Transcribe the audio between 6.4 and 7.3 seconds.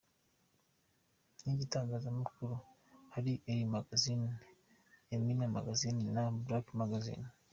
Black Magazine.